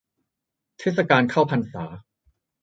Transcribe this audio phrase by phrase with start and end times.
[0.79, 1.85] เทศกาลเข้าพรรษา